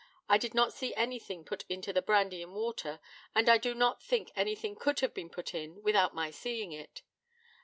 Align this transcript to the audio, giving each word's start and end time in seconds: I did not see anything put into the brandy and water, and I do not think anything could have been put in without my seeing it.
I 0.27 0.39
did 0.39 0.55
not 0.55 0.73
see 0.73 0.95
anything 0.95 1.45
put 1.45 1.63
into 1.69 1.93
the 1.93 2.01
brandy 2.01 2.41
and 2.41 2.55
water, 2.55 2.99
and 3.35 3.47
I 3.47 3.59
do 3.59 3.75
not 3.75 4.01
think 4.01 4.31
anything 4.35 4.75
could 4.75 4.99
have 5.01 5.13
been 5.13 5.29
put 5.29 5.53
in 5.53 5.83
without 5.83 6.15
my 6.15 6.31
seeing 6.31 6.71
it. 6.71 7.03